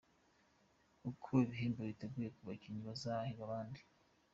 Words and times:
Uko 1.09 1.27
ibihembo 1.43 1.81
biteguye 1.89 2.29
ku 2.35 2.41
bakinnyi 2.47 2.81
bazahiga 2.89 3.41
abandi. 3.47 3.81